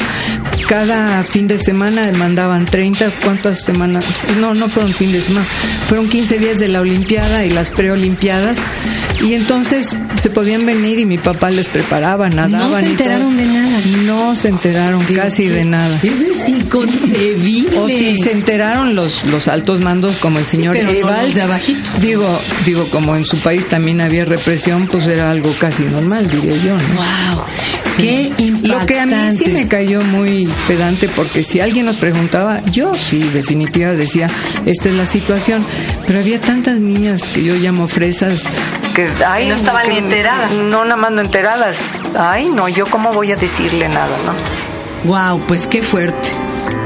Cada 0.67 1.23
fin 1.25 1.47
de 1.47 1.59
semana 1.59 2.11
mandaban 2.19 2.65
30, 2.65 3.11
¿cuántas 3.23 3.61
semanas? 3.63 4.05
No, 4.41 4.55
no 4.55 4.69
fueron 4.69 4.93
fin 4.93 5.13
de 5.13 5.21
semana, 5.21 5.47
fueron 5.87 6.09
15 6.09 6.39
días 6.39 6.59
de 6.59 6.69
la 6.69 6.81
Olimpiada 6.81 7.45
y 7.45 7.51
las 7.51 7.73
preolimpiadas. 7.73 8.59
Y 9.23 9.35
entonces 9.35 9.97
se 10.17 10.31
podían 10.31 10.65
venir 10.65 10.99
y 11.01 11.07
mi 11.07 11.19
papá 11.19 11.51
les 11.51 11.69
preparaba, 11.69 12.29
nadaban. 12.29 12.71
No 12.71 12.77
se 12.77 12.87
y 12.87 12.91
enteraron 12.91 13.35
todo. 13.35 13.37
de 13.37 13.47
nada. 13.47 13.58
No 14.05 14.35
se 14.37 14.49
enteraron 14.49 15.03
casi 15.05 15.49
de 15.49 15.65
nada. 15.65 15.99
Eso 16.03 16.25
es 16.31 16.49
inconcebible. 16.49 17.79
O 17.79 17.89
si 17.89 18.17
se 18.19 18.33
enteraron 18.33 18.95
los, 18.95 19.25
los 19.27 19.49
altos 19.49 19.81
mandos 19.81 20.17
como 20.17 20.39
el 20.39 20.45
señor 20.45 20.75
pero 20.75 20.93
no 20.93 20.99
Eval. 20.99 21.25
los 21.27 21.35
de 21.35 21.43
abajito. 21.43 21.91
Digo, 22.01 22.41
digo, 22.65 22.89
como 22.91 23.17
en 23.17 23.25
su 23.25 23.39
país 23.39 23.67
también 23.69 24.01
había 24.01 24.25
represión, 24.25 24.87
pues 24.87 25.07
era 25.07 25.31
algo 25.31 25.53
casi 25.59 25.85
normal, 25.85 26.29
diría 26.29 26.57
yo. 26.57 26.75
¿no? 26.75 27.35
Wow. 27.35 27.45
Qué 27.97 28.33
impactante. 28.39 28.69
Lo 28.69 28.87
que 28.87 29.01
a 29.01 29.07
mí 29.07 29.37
sí 29.37 29.51
me 29.51 29.67
cayó 29.67 30.03
muy 30.03 30.49
pedante, 30.69 31.09
porque 31.09 31.43
si 31.43 31.61
alguien 31.61 31.87
nos 31.87 31.97
preguntaba, 31.97 32.63
yo 32.67 32.95
sí, 32.95 33.19
definitiva 33.19 33.93
decía, 33.93 34.31
esta 34.67 34.89
es 34.89 34.95
la 34.95 35.07
situación. 35.07 35.65
Pero 36.07 36.21
había 36.21 36.41
tantas 36.41 36.79
niñas 36.79 37.25
que 37.29 37.43
yo 37.43 37.55
llamo 37.57 37.89
fresas 37.89 38.45
ay, 39.27 39.49
no 39.49 39.55
estaban 39.55 39.85
que- 39.85 39.89
ni 39.93 39.99
enteradas. 39.99 40.53
No, 40.53 40.85
nada 40.85 40.97
más 40.97 41.11
no 41.13 41.21
enteradas. 41.21 41.79
Ay, 42.19 42.49
no, 42.51 42.69
yo 42.69 42.87
cómo 42.87 43.13
voy 43.13 43.33
a 43.33 43.37
decirle 43.37 43.89
nada, 43.89 44.17
¿no? 44.25 44.33
Wow, 45.11 45.41
pues 45.47 45.67
qué 45.67 45.83
fuerte. 45.83 46.31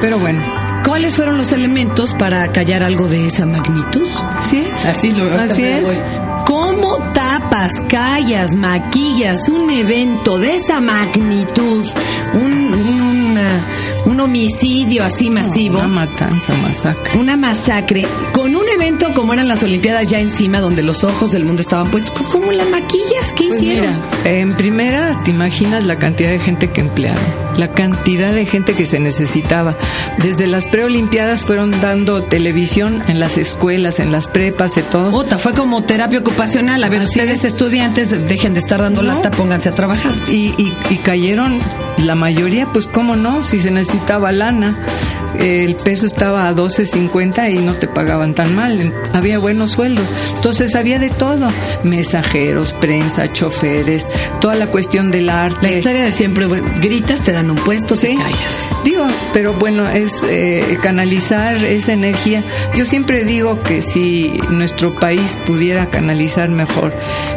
Pero 0.00 0.19
bueno, 0.19 0.40
¿Cuáles 0.85 1.14
fueron 1.14 1.38
los 1.38 1.52
elementos 1.52 2.12
para 2.12 2.50
callar 2.50 2.83
algo 2.83 3.07
de 3.07 3.26
esa 3.26 3.47
magnitud? 3.47 4.07
sí 4.45 4.64
es. 4.66 4.85
Así 4.85 5.12
lo 5.12 5.33
Así 5.40 5.62
es. 5.64 5.83
voy. 5.85 5.97
¿Cómo 6.45 6.99
tapas, 7.12 7.71
callas, 7.88 8.57
maquillas 8.57 9.49
un 9.49 9.71
evento 9.71 10.38
de 10.38 10.57
esa 10.57 10.81
magnitud? 10.81 11.87
Un, 12.35 12.75
una- 12.75 13.61
un 14.07 14.19
homicidio 14.21 15.04
así 15.04 15.31
masivo. 15.31 15.78
Una 15.78 15.87
matanza, 15.87 16.52
masacre. 16.54 17.16
una 17.19 17.37
masacre 17.37 18.04
con 18.33 18.57
un 18.57 18.62
evento 18.82 19.14
como 19.14 19.32
eran 19.32 19.48
las 19.48 19.62
Olimpiadas 19.62 20.08
ya 20.08 20.18
encima, 20.18 20.60
donde 20.60 20.82
los 20.82 21.04
ojos 21.04 21.30
del 21.32 21.44
mundo 21.44 21.62
estaban, 21.62 21.90
pues, 21.90 22.10
¿cómo 22.10 22.50
la 22.52 22.64
maquillas? 22.64 23.32
¿Qué 23.36 23.46
Pues 23.48 23.60
hicieron? 23.62 23.86
mira, 24.24 24.30
en 24.40 24.54
primera, 24.54 25.18
te 25.24 25.30
imaginas 25.30 25.84
la 25.84 25.96
cantidad 25.98 26.30
de 26.30 26.38
gente 26.40 26.68
que 26.70 26.80
emplearon, 26.80 27.22
la 27.56 27.68
cantidad 27.68 28.32
de 28.32 28.44
gente 28.44 28.74
que 28.74 28.84
se 28.84 28.98
necesitaba. 28.98 29.76
Desde 30.18 30.46
las 30.46 30.66
preolimpiadas 30.66 31.44
fueron 31.44 31.80
dando 31.80 32.24
televisión 32.24 33.02
en 33.08 33.20
las 33.20 33.38
escuelas, 33.38 34.00
en 34.00 34.10
las 34.10 34.28
prepas, 34.28 34.74
de 34.74 34.82
todo. 34.82 35.14
Ota, 35.14 35.38
fue 35.38 35.52
como 35.52 35.82
terapia 35.84 36.18
ocupacional. 36.18 36.82
A 36.82 36.88
ver, 36.88 37.02
Así 37.02 37.10
ustedes 37.20 37.40
es. 37.40 37.44
estudiantes, 37.52 38.10
dejen 38.28 38.54
de 38.54 38.60
estar 38.60 38.80
dando 38.82 39.02
No. 39.02 39.14
lata, 39.14 39.30
pónganse 39.30 39.68
a 39.68 39.74
trabajar. 39.74 40.12
Y, 40.28 40.54
y, 40.58 40.72
y 40.90 40.96
cayeron 40.96 41.60
la 41.98 42.14
mayoría, 42.16 42.66
pues 42.72 42.86
cómo 42.88 43.14
no, 43.16 43.44
si 43.44 43.58
se 43.58 43.70
necesitaba 43.70 44.32
lana. 44.32 44.76
El 45.38 45.76
peso 45.76 46.06
estaba 46.06 46.48
a 46.48 46.54
12.50 46.54 47.52
y 47.52 47.58
no 47.58 47.74
te 47.74 47.86
pagaban 47.88 48.34
tan 48.34 48.54
mal. 48.54 48.92
Había 49.12 49.38
buenos 49.38 49.72
sueldos. 49.72 50.08
Entonces 50.34 50.74
había 50.74 50.98
de 50.98 51.10
todo. 51.10 51.48
Mensajeros, 51.82 52.72
prensa, 52.74 53.32
choferes, 53.32 54.06
toda 54.40 54.54
la 54.54 54.66
cuestión 54.66 55.10
del 55.10 55.28
arte. 55.30 55.58
La 55.62 55.70
historia 55.72 56.02
de 56.02 56.12
siempre, 56.12 56.46
gritas, 56.80 57.20
te 57.22 57.32
dan 57.32 57.50
un 57.50 57.56
puesto, 57.56 57.94
te 57.94 58.08
Sí. 58.08 58.16
callas. 58.16 58.62
Digo, 58.84 59.04
pero 59.32 59.54
bueno, 59.54 59.88
es 59.88 60.24
eh, 60.28 60.78
canalizar 60.82 61.56
esa 61.64 61.92
energía. 61.92 62.42
Yo 62.76 62.84
siempre 62.84 63.24
digo 63.24 63.62
que 63.62 63.82
si 63.82 64.40
nuestro 64.50 64.94
país 64.94 65.38
pudiera 65.46 65.86
canalizar 65.86 66.48
mejor, 66.48 66.92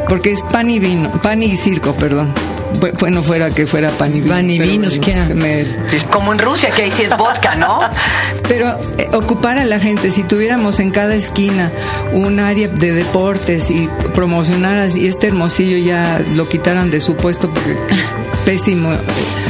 porque 0.09 0.31
es 0.31 0.41
pan 0.43 0.69
y 0.69 0.79
vino, 0.79 1.11
pan 1.21 1.43
y 1.43 1.55
circo, 1.57 1.93
perdón. 1.93 2.33
Bu- 2.79 2.91
Bueno, 2.99 3.21
fuera 3.23 3.49
que 3.49 3.65
fuera 3.67 3.89
pan 3.91 4.15
y 4.15 4.21
vino. 4.21 4.33
Pan 4.33 4.49
y 4.49 4.57
pero 4.57 4.71
vinos, 4.71 4.97
bueno, 4.99 5.03
¿qué? 5.03 5.25
se 5.25 5.35
me- 5.35 5.65
Como 6.11 6.33
en 6.33 6.39
Rusia, 6.39 6.69
que 6.71 6.83
ahí 6.83 6.91
sí 6.91 7.03
es 7.03 7.15
vodka, 7.17 7.55
¿no? 7.55 7.79
Pero 8.47 8.77
eh, 8.97 9.09
ocupar 9.13 9.57
a 9.57 9.65
la 9.65 9.79
gente, 9.79 10.11
si 10.11 10.23
tuviéramos 10.23 10.79
en 10.79 10.91
cada 10.91 11.15
esquina 11.15 11.71
un 12.13 12.39
área 12.39 12.67
de 12.67 12.91
deportes 12.93 13.69
y 13.71 13.89
promocionaras 14.13 14.95
y 14.95 15.07
este 15.07 15.27
hermosillo 15.27 15.77
ya 15.77 16.21
lo 16.35 16.47
quitaran 16.47 16.91
de 16.91 16.99
su 17.01 17.15
puesto 17.15 17.49
porque 17.49 17.75
pésimo. 18.45 18.91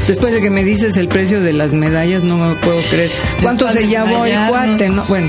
Después 0.08 0.34
de 0.34 0.42
que 0.42 0.50
me 0.52 0.64
dices 0.64 0.98
el 0.98 1.08
precio 1.08 1.42
de 1.42 1.52
las 1.52 1.74
medallas, 1.74 2.24
no 2.24 2.38
me 2.38 2.56
puedo 2.56 2.80
creer. 2.90 3.10
¿Cuánto 3.42 3.68
se 3.70 3.88
llevó 3.88 4.24
el 4.26 4.48
guate? 4.48 4.90
No, 4.90 5.04
bueno, 5.06 5.28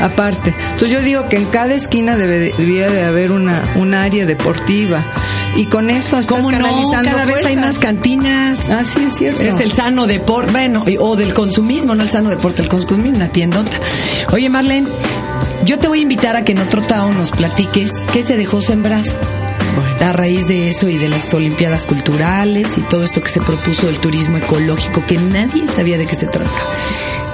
aparte. 0.00 0.54
Entonces 0.70 0.90
yo 0.90 1.00
digo 1.02 1.28
que 1.28 1.36
en 1.36 1.46
cada 1.46 1.74
esquina 1.74 2.16
debe- 2.16 2.54
debería 2.56 2.88
de 2.88 3.04
haber 3.04 3.32
una, 3.32 3.62
un 3.74 3.94
área 3.94 4.24
deportiva 4.24 5.02
y 5.56 5.66
con 5.66 5.90
eso 5.90 6.18
estás 6.18 6.38
¿Cómo 6.38 6.50
no? 6.52 6.56
canalizando 6.58 7.10
Cada 7.10 7.24
vez 7.34 7.46
hay 7.46 7.54
fuerzas. 7.54 7.74
más 7.74 7.78
cantinas. 7.78 8.60
Ah, 8.70 8.84
sí, 8.84 9.04
es 9.06 9.14
cierto. 9.14 9.40
Es 9.40 9.60
el 9.60 9.72
sano 9.72 10.06
deporte, 10.06 10.52
bueno, 10.52 10.84
o 11.00 11.16
del 11.16 11.34
consumismo, 11.34 11.94
no 11.94 12.02
el 12.02 12.10
sano 12.10 12.30
deporte, 12.30 12.62
el 12.62 12.68
consumismo, 12.68 13.16
una 13.16 13.28
tiendota. 13.28 13.72
Oye, 14.32 14.48
Marlene, 14.48 14.88
yo 15.64 15.78
te 15.78 15.88
voy 15.88 16.00
a 16.00 16.02
invitar 16.02 16.36
a 16.36 16.44
que 16.44 16.52
en 16.52 16.58
otro 16.58 16.82
town 16.82 17.16
nos 17.16 17.30
platiques 17.30 17.92
qué 18.12 18.22
se 18.22 18.36
dejó 18.36 18.60
sembrado. 18.60 19.10
A 20.00 20.12
raíz 20.12 20.48
de 20.48 20.68
eso 20.68 20.88
y 20.88 20.98
de 20.98 21.08
las 21.08 21.32
Olimpiadas 21.32 21.86
Culturales 21.86 22.76
y 22.76 22.80
todo 22.82 23.04
esto 23.04 23.22
que 23.22 23.28
se 23.28 23.40
propuso 23.40 23.86
del 23.86 23.98
turismo 23.98 24.36
ecológico, 24.36 25.06
que 25.06 25.16
nadie 25.16 25.68
sabía 25.68 25.96
de 25.96 26.06
qué 26.06 26.16
se 26.16 26.26
trataba. 26.26 26.50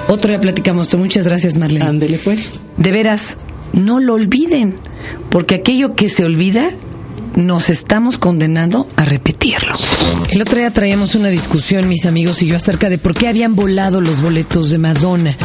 Otro 0.07 0.29
día 0.29 0.39
platicamos. 0.39 0.93
Muchas 0.95 1.25
gracias, 1.25 1.57
Marlene. 1.57 1.85
Ándele 1.85 2.19
pues. 2.19 2.59
De 2.77 2.91
veras, 2.91 3.37
no 3.73 3.99
lo 3.99 4.13
olviden, 4.13 4.75
porque 5.29 5.55
aquello 5.55 5.95
que 5.95 6.09
se 6.09 6.23
olvida, 6.23 6.71
nos 7.35 7.69
estamos 7.69 8.17
condenando 8.17 8.87
a 8.95 9.05
repetirlo. 9.05 9.75
El 10.29 10.41
otro 10.41 10.57
día 10.59 10.71
traíamos 10.71 11.15
una 11.15 11.29
discusión, 11.29 11.87
mis 11.87 12.05
amigos 12.05 12.41
y 12.41 12.47
yo, 12.47 12.55
acerca 12.55 12.89
de 12.89 12.97
por 12.97 13.13
qué 13.13 13.27
habían 13.27 13.55
volado 13.55 14.01
los 14.01 14.21
boletos 14.21 14.69
de 14.69 14.77
Madonna, 14.77 15.35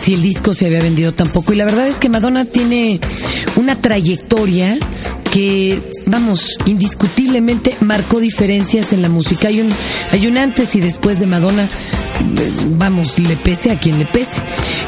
si 0.00 0.14
el 0.14 0.22
disco 0.22 0.54
se 0.54 0.66
había 0.66 0.80
vendido 0.80 1.12
tan 1.12 1.28
poco. 1.28 1.52
Y 1.52 1.56
la 1.56 1.64
verdad 1.64 1.86
es 1.86 1.98
que 1.98 2.08
Madonna 2.08 2.44
tiene 2.44 3.00
una 3.56 3.80
trayectoria 3.80 4.78
que, 5.32 5.80
vamos, 6.06 6.58
indiscutiblemente 6.66 7.76
marcó 7.80 8.20
diferencias 8.20 8.92
en 8.92 9.02
la 9.02 9.08
música. 9.08 9.48
Hay 9.48 9.60
un, 9.60 9.72
hay 10.12 10.26
un 10.26 10.38
antes 10.38 10.74
y 10.74 10.80
después 10.80 11.20
de 11.20 11.26
Madonna, 11.26 11.64
eh, 11.64 12.50
vamos, 12.76 13.18
le 13.18 13.36
pese 13.36 13.70
a 13.70 13.78
quien 13.78 13.98
le 13.98 14.06
pese. 14.06 14.40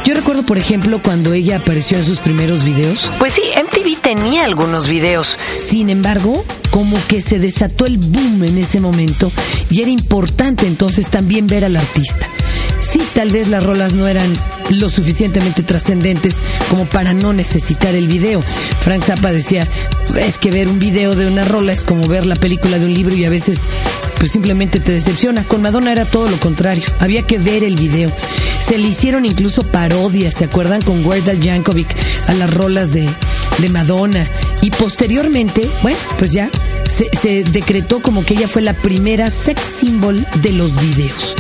Yo 0.05 0.15
recuerdo, 0.15 0.45
por 0.45 0.59
ejemplo, 0.59 1.01
cuando 1.03 1.33
ella 1.33 1.57
apareció 1.57 1.99
en 1.99 2.05
sus 2.05 2.21
primeros 2.21 2.63
videos. 2.63 3.11
Pues 3.19 3.33
sí, 3.33 3.43
MTV 3.57 4.01
tenía 4.01 4.45
algunos 4.45 4.89
videos. 4.89 5.37
Sin 5.69 5.91
embargo, 5.91 6.45
como 6.71 6.97
que 7.09 7.21
se 7.21 7.39
desató 7.39 7.87
el 7.87 7.99
boom 7.99 8.45
en 8.45 8.59
ese 8.59 8.81
momento 8.81 9.33
y 9.71 9.81
era 9.81 9.91
importante 9.91 10.67
entonces 10.67 11.09
también 11.09 11.47
ver 11.47 11.65
al 11.65 11.77
artista. 11.77 12.29
Sí, 12.81 13.01
tal 13.15 13.31
vez 13.31 13.49
las 13.49 13.65
rolas 13.65 13.95
no 13.95 14.07
eran 14.07 14.33
lo 14.71 14.89
suficientemente 14.89 15.63
trascendentes 15.63 16.43
como 16.69 16.87
para 16.87 17.13
no 17.13 17.33
necesitar 17.33 17.95
el 17.95 18.09
video. 18.09 18.43
Frank 18.81 19.05
Zappa 19.05 19.33
decía, 19.33 19.67
es 20.17 20.39
que 20.39 20.51
ver 20.51 20.69
un 20.69 20.79
video 20.79 21.15
de 21.15 21.27
una 21.27 21.45
rola 21.45 21.73
es 21.73 21.85
como 21.85 22.07
ver 22.07 22.27
la 22.27 22.37
película 22.37 22.79
de 22.79 22.87
un 22.87 22.95
libro 22.95 23.15
y 23.15 23.25
a 23.25 23.31
veces 23.31 23.61
pues 24.19 24.33
simplemente 24.33 24.81
te 24.81 24.93
decepciona. 24.93 25.45
Con 25.45 25.63
Madonna 25.63 25.93
era 25.93 26.05
todo 26.05 26.29
lo 26.29 26.39
contrario, 26.41 26.85
había 26.99 27.23
que 27.23 27.39
ver 27.39 27.65
el 27.65 27.77
video. 27.77 28.13
Se 28.59 28.79
le 28.79 28.89
hicieron 28.89 29.25
incluso 29.25 29.63
parodias, 29.63 30.35
¿se 30.35 30.45
acuerdan? 30.45 30.83
Con 30.83 31.05
Weird 31.05 31.39
Yankovic 31.39 31.89
a 32.27 32.35
las 32.35 32.53
rolas 32.53 32.93
de, 32.93 33.09
de 33.59 33.69
Madonna. 33.69 34.29
Y 34.63 34.71
posteriormente, 34.71 35.69
bueno, 35.83 35.99
pues 36.19 36.33
ya 36.33 36.51
se, 36.89 37.11
se 37.17 37.45
decretó 37.45 38.01
como 38.03 38.25
que 38.25 38.35
ella 38.35 38.49
fue 38.49 38.63
la 38.63 38.75
primera 38.75 39.31
sex 39.31 39.61
symbol 39.81 40.27
de 40.43 40.53
los 40.53 40.81
videos 40.81 41.37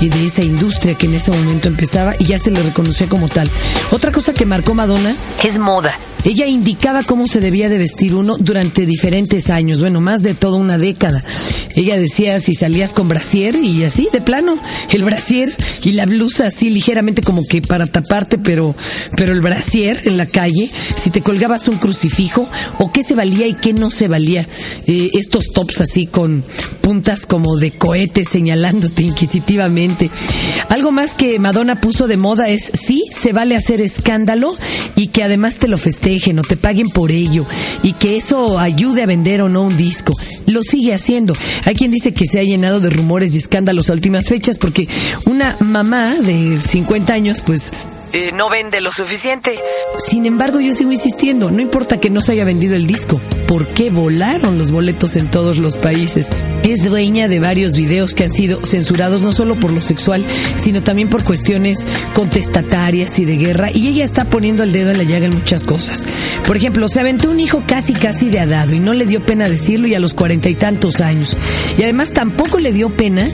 y 0.00 0.08
de 0.08 0.24
esa 0.24 0.42
industria 0.42 0.94
que 0.94 1.06
en 1.06 1.14
ese 1.14 1.30
momento 1.30 1.68
empezaba 1.68 2.14
y 2.18 2.24
ya 2.24 2.38
se 2.38 2.50
le 2.50 2.62
reconocía 2.62 3.08
como 3.08 3.28
tal. 3.28 3.48
Otra 3.90 4.12
cosa 4.12 4.32
que 4.32 4.46
marcó 4.46 4.74
Madonna, 4.74 5.16
Es 5.42 5.58
moda. 5.58 5.98
Ella 6.24 6.46
indicaba 6.46 7.02
cómo 7.02 7.26
se 7.26 7.40
debía 7.40 7.68
de 7.68 7.78
vestir 7.78 8.14
uno 8.14 8.36
durante 8.38 8.84
diferentes 8.84 9.50
años, 9.50 9.80
bueno, 9.80 10.00
más 10.00 10.22
de 10.22 10.34
toda 10.34 10.58
una 10.58 10.78
década. 10.78 11.24
Ella 11.74 11.98
decía 11.98 12.40
si 12.40 12.54
salías 12.54 12.92
con 12.92 13.08
brasier 13.08 13.54
y 13.54 13.84
así, 13.84 14.08
de 14.12 14.20
plano, 14.20 14.58
el 14.90 15.02
brasier 15.02 15.50
y 15.82 15.92
la 15.92 16.06
blusa 16.06 16.48
así 16.48 16.68
ligeramente 16.68 17.22
como 17.22 17.46
que 17.46 17.62
para 17.62 17.86
taparte, 17.86 18.38
pero, 18.38 18.74
pero 19.16 19.32
el 19.32 19.40
brasier 19.40 20.00
en 20.04 20.16
la 20.16 20.26
calle, 20.26 20.70
si 20.96 21.10
te 21.10 21.22
colgabas 21.22 21.68
un 21.68 21.78
crucifijo 21.78 22.48
o 22.78 22.92
qué 22.92 23.02
se 23.02 23.14
valía 23.14 23.46
y 23.46 23.54
qué 23.54 23.72
no 23.72 23.90
se 23.90 24.08
valía. 24.08 24.46
Eh, 24.86 25.10
estos 25.14 25.52
tops 25.54 25.80
así 25.80 26.06
con 26.06 26.44
puntas 26.80 27.24
como 27.24 27.56
de 27.56 27.70
cohete 27.70 28.24
señalándote 28.24 29.02
inquisitivamente. 29.04 30.10
Algo 30.68 30.92
más 30.92 31.12
que 31.12 31.38
Madonna 31.38 31.80
puso 31.80 32.08
de 32.08 32.16
moda 32.16 32.48
es 32.48 32.70
sí, 32.74 33.04
se 33.10 33.32
vale 33.32 33.56
hacer 33.56 33.80
escándalo 33.80 34.56
y 34.96 35.08
que 35.08 35.22
además 35.22 35.56
te 35.56 35.68
lo 35.68 35.78
festejen 36.10 36.38
o 36.40 36.42
te 36.42 36.56
paguen 36.56 36.88
por 36.88 37.12
ello 37.12 37.46
y 37.82 37.92
que 37.92 38.16
eso 38.16 38.58
ayude 38.58 39.02
a 39.02 39.06
vender 39.06 39.42
o 39.42 39.48
no 39.48 39.62
un 39.62 39.76
disco. 39.76 40.14
Lo 40.46 40.62
sigue 40.62 40.92
haciendo. 40.92 41.34
Hay 41.64 41.74
quien 41.74 41.90
dice 41.90 42.12
que 42.12 42.26
se 42.26 42.40
ha 42.40 42.42
llenado 42.42 42.80
de 42.80 42.90
rumores 42.90 43.34
y 43.34 43.38
escándalos 43.38 43.90
a 43.90 43.92
últimas 43.92 44.28
fechas 44.28 44.58
porque 44.58 44.88
una 45.26 45.56
mamá 45.60 46.16
de 46.16 46.58
50 46.60 47.12
años 47.12 47.42
pues 47.46 47.70
eh, 48.12 48.32
no 48.34 48.50
vende 48.50 48.80
lo 48.80 48.92
suficiente. 48.92 49.58
Sin 50.08 50.26
embargo, 50.26 50.60
yo 50.60 50.72
sigo 50.72 50.90
insistiendo, 50.90 51.50
no 51.50 51.60
importa 51.60 52.00
que 52.00 52.10
no 52.10 52.20
se 52.20 52.32
haya 52.32 52.44
vendido 52.44 52.74
el 52.74 52.86
disco, 52.86 53.20
¿por 53.46 53.68
qué 53.68 53.90
volaron 53.90 54.58
los 54.58 54.72
boletos 54.72 55.16
en 55.16 55.30
todos 55.30 55.58
los 55.58 55.76
países? 55.76 56.28
Es 56.62 56.84
dueña 56.84 57.28
de 57.28 57.38
varios 57.38 57.76
videos 57.76 58.14
que 58.14 58.24
han 58.24 58.32
sido 58.32 58.64
censurados 58.64 59.22
no 59.22 59.32
solo 59.32 59.54
por 59.54 59.72
lo 59.72 59.80
sexual, 59.80 60.24
sino 60.56 60.82
también 60.82 61.08
por 61.08 61.24
cuestiones 61.24 61.86
contestatarias 62.14 63.18
y 63.18 63.24
de 63.24 63.36
guerra, 63.36 63.70
y 63.72 63.88
ella 63.88 64.04
está 64.04 64.24
poniendo 64.24 64.62
el 64.62 64.72
dedo 64.72 64.90
en 64.90 64.98
la 64.98 65.04
llaga 65.04 65.26
en 65.26 65.34
muchas 65.34 65.64
cosas. 65.64 66.04
Por 66.46 66.56
ejemplo, 66.56 66.88
se 66.88 67.00
aventó 67.00 67.30
un 67.30 67.38
hijo 67.38 67.62
casi 67.66 67.92
casi 67.92 68.28
de 68.28 68.40
adado 68.40 68.74
y 68.74 68.80
no 68.80 68.92
le 68.92 69.06
dio 69.06 69.24
pena 69.24 69.48
decirlo 69.48 69.86
y 69.86 69.94
a 69.94 70.00
los 70.00 70.14
cuarenta 70.14 70.48
y 70.48 70.54
tantos 70.54 71.00
años. 71.00 71.36
Y 71.78 71.82
además 71.84 72.12
tampoco 72.12 72.58
le 72.58 72.72
dio 72.72 72.90
pena 72.90 73.28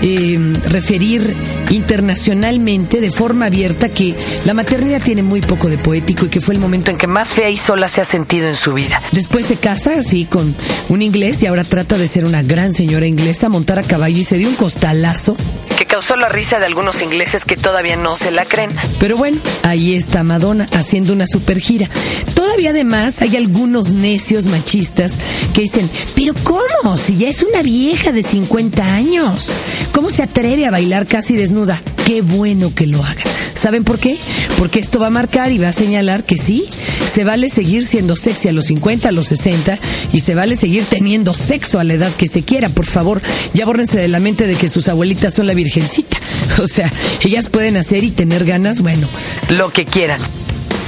eh, 0.00 0.38
referir 0.70 1.34
internacionalmente 1.70 3.00
de 3.00 3.10
forma 3.10 3.46
abierta 3.46 3.88
que 3.88 4.14
la 4.44 4.54
maternidad 4.54 5.02
tiene 5.02 5.22
muy 5.22 5.40
poco 5.40 5.68
de 5.68 5.78
poético 5.78 6.26
y 6.26 6.28
que 6.28 6.40
fue 6.40 6.54
el 6.54 6.60
momento 6.60 6.90
en 6.90 6.98
que 6.98 7.06
más 7.06 7.30
fea 7.30 7.50
y 7.50 7.56
sola 7.56 7.88
se 7.88 8.00
ha 8.00 8.04
sentido 8.04 8.48
en 8.48 8.54
su 8.54 8.72
vida. 8.74 9.00
Después 9.12 9.46
se 9.46 9.56
casa 9.56 9.94
así 9.98 10.24
con 10.24 10.54
un 10.88 11.02
inglés 11.02 11.42
y 11.42 11.46
ahora 11.46 11.64
trata 11.64 11.98
de 11.98 12.06
ser 12.06 12.24
una 12.24 12.42
gran 12.42 12.72
señora 12.72 13.06
inglesa, 13.06 13.48
montar 13.48 13.78
a 13.78 13.82
caballo 13.82 14.18
y 14.18 14.24
se 14.24 14.36
dio 14.36 14.48
un 14.48 14.54
costalazo 14.56 15.36
que 15.72 15.86
causó 15.86 16.16
la 16.16 16.28
risa 16.28 16.58
de 16.58 16.66
algunos 16.66 17.02
ingleses 17.02 17.44
que 17.44 17.56
todavía 17.56 17.96
no 17.96 18.14
se 18.14 18.30
la 18.30 18.44
creen. 18.44 18.70
Pero 19.00 19.16
bueno, 19.16 19.38
ahí 19.62 19.94
está 19.94 20.22
Madonna 20.22 20.66
haciendo 20.72 21.12
una 21.12 21.26
super 21.26 21.58
gira. 21.58 21.88
Todavía 22.34 22.70
además 22.70 23.20
hay 23.22 23.36
algunos 23.36 23.92
necios 23.92 24.46
machistas 24.46 25.18
que 25.54 25.62
dicen, 25.62 25.90
pero 26.14 26.34
¿cómo? 26.44 26.96
Si 26.96 27.16
ya 27.16 27.28
es 27.28 27.42
una 27.42 27.62
vieja 27.62 28.12
de 28.12 28.22
50 28.22 28.94
años. 28.94 29.52
¿Cómo 29.92 30.10
se 30.10 30.22
atreve 30.22 30.66
a 30.66 30.70
bailar 30.70 31.06
casi 31.06 31.36
desnuda? 31.36 31.80
Qué 32.06 32.20
bueno 32.22 32.74
que 32.74 32.86
lo 32.86 33.02
haga. 33.02 33.22
¿Saben 33.54 33.84
por 33.84 33.98
qué? 33.98 34.16
Porque 34.58 34.80
esto 34.80 34.98
va 34.98 35.06
a 35.06 35.10
marcar 35.10 35.52
y 35.52 35.58
va 35.58 35.68
a 35.68 35.72
señalar 35.72 36.24
que 36.24 36.36
sí, 36.36 36.64
se 37.06 37.22
vale 37.24 37.48
seguir 37.48 37.84
siendo 37.84 38.16
sexy 38.16 38.48
a 38.48 38.52
los 38.52 38.64
50, 38.66 39.08
a 39.08 39.12
los 39.12 39.26
60 39.28 39.78
y 40.12 40.20
se 40.20 40.34
vale 40.34 40.56
seguir 40.56 40.84
teniendo 40.86 41.32
sexo 41.32 41.78
a 41.78 41.84
la 41.84 41.94
edad 41.94 42.12
que 42.12 42.26
se 42.26 42.42
quiera. 42.42 42.68
Por 42.70 42.86
favor, 42.86 43.22
ya 43.54 43.64
bórrense 43.66 44.00
de 44.00 44.08
la 44.08 44.18
mente 44.20 44.46
de 44.46 44.56
que 44.56 44.68
sus 44.68 44.88
abuelitas 44.88 45.34
son 45.34 45.46
la 45.46 45.54
virgencita. 45.54 46.16
O 46.58 46.66
sea, 46.66 46.92
ellas 47.22 47.48
pueden 47.48 47.76
hacer 47.76 48.02
y 48.04 48.10
tener 48.10 48.44
ganas, 48.44 48.80
bueno, 48.80 49.08
Lo 49.48 49.70
que 49.70 49.84
quieran. 49.86 50.20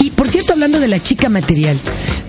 y 0.00 0.10
por 0.10 0.28
cierto, 0.28 0.52
hablando 0.52 0.80
de 0.80 0.88
la 0.88 1.00
chica 1.02 1.28
material, 1.28 1.78